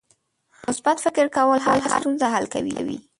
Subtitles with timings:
[0.67, 2.97] مثبت فکر کول هره ستونزه حل کوي.